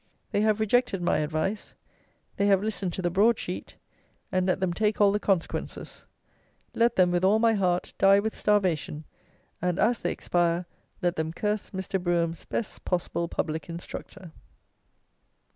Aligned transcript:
They 0.31 0.41
have 0.41 0.59
rejected 0.59 0.99
my 1.03 1.17
advice; 1.19 1.75
they 2.37 2.47
have 2.47 2.63
listened 2.63 2.91
to 2.93 3.03
the 3.03 3.11
broad 3.11 3.37
sheet; 3.37 3.75
and 4.31 4.47
let 4.47 4.59
them 4.59 4.73
take 4.73 4.99
all 4.99 5.11
the 5.11 5.19
consequences. 5.19 6.05
Let 6.73 6.95
them, 6.95 7.11
with 7.11 7.23
all 7.23 7.37
my 7.37 7.53
heart, 7.53 7.93
die 7.99 8.19
with 8.19 8.35
starvation, 8.35 9.03
and 9.61 9.77
as 9.77 9.99
they 9.99 10.11
expire, 10.11 10.65
let 11.03 11.17
them 11.17 11.31
curse 11.31 11.69
Mr. 11.69 12.01
BROUGHAM'S 12.01 12.45
best 12.45 12.83
possible 12.83 13.27
public 13.27 13.69
Instructor." 13.69 14.31